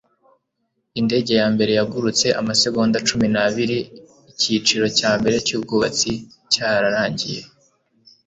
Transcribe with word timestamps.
indege 0.99 1.31
ya 1.41 1.47
mbere 1.53 1.71
yagurutse 1.79 2.27
amasegonda 2.41 2.97
cumi 3.07 3.27
n'abiri 3.33 3.77
icyiciro 4.31 4.85
cya 4.99 5.11
mbere 5.19 5.35
cyubwubatsi 5.45 6.11
cyararangiye 6.51 7.41